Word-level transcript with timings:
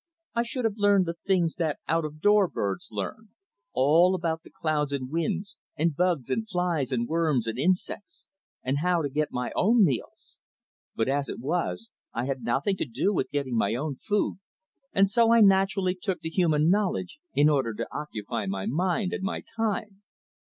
I 0.33 0.41
should 0.41 0.65
have 0.65 0.77
learned 0.79 1.05
the 1.05 1.13
things 1.27 1.53
that 1.59 1.77
out 1.87 2.01
door 2.21 2.47
birds 2.47 2.87
learn, 2.89 3.29
all 3.71 4.15
about 4.15 4.41
the 4.41 4.49
clouds 4.49 4.91
and 4.91 5.11
winds, 5.11 5.59
and 5.77 5.95
bugs 5.95 6.31
and 6.31 6.49
flies 6.49 6.91
and 6.91 7.07
worms 7.07 7.45
and 7.45 7.59
insects, 7.59 8.25
and 8.63 8.79
how 8.79 9.03
to 9.03 9.09
get 9.11 9.31
my 9.31 9.51
own 9.55 9.85
meals. 9.85 10.37
But 10.95 11.07
as 11.07 11.29
it 11.29 11.37
was, 11.39 11.91
I 12.15 12.25
had 12.25 12.41
nothing 12.41 12.77
to 12.77 12.85
do 12.85 13.13
with 13.13 13.29
getting 13.29 13.55
my 13.55 13.75
own 13.75 13.93
food, 13.95 14.39
and 14.91 15.07
so 15.07 15.31
I 15.31 15.41
naturally 15.41 15.93
took 16.01 16.21
to 16.23 16.29
human 16.29 16.71
knowledge 16.71 17.19
in 17.35 17.47
order 17.47 17.71
to 17.75 17.87
occupy 17.95 18.47
my 18.47 18.65
mind 18.65 19.13
and 19.13 19.21
my 19.21 19.43
time. 19.55 20.01